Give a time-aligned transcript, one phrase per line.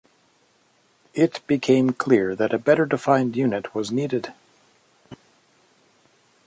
[1.13, 4.33] It became clear that a better-defined unit was needed.